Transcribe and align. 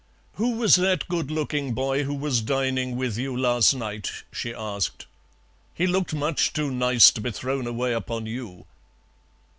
"Who 0.37 0.53
was 0.57 0.77
that 0.77 1.07
good 1.09 1.29
looking 1.29 1.75
boy 1.75 2.05
who 2.05 2.15
was 2.15 2.41
dining 2.41 2.95
with 2.97 3.19
you 3.19 3.37
last 3.37 3.75
night?" 3.75 4.09
she 4.31 4.51
asked. 4.51 5.05
"He 5.75 5.85
looked 5.85 6.15
much 6.15 6.53
too 6.53 6.71
nice 6.71 7.11
to 7.11 7.21
be 7.21 7.29
thrown 7.29 7.67
away 7.67 7.93
upon 7.93 8.25
you." 8.25 8.65